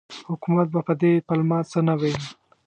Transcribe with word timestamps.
حکومت 0.29 0.67
به 0.73 0.81
په 0.87 0.93
دې 1.01 1.13
پلمه 1.27 1.59
څه 1.71 1.79
نه 1.87 1.93
ویل. 1.99 2.23